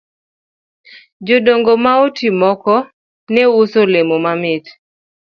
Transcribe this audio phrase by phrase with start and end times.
[1.25, 2.75] Jodongo ma oti moko
[3.33, 4.65] ne uso olemo mamit